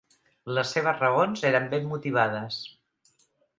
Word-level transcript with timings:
Les 0.57 0.71
seves 0.77 0.97
raons 1.03 1.45
eren 1.51 1.69
ben 1.75 1.87
motivades. 1.93 2.61